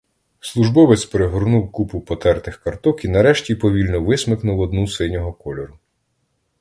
[0.39, 5.77] Службовець перегорнув купу потертих карток і нарешті повільно висмикнув одну синього кольору.